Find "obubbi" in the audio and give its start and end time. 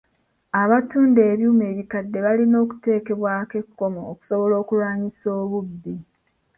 5.41-5.95